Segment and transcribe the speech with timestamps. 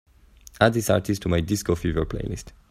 [0.59, 2.53] add this artist to my disco fever playlist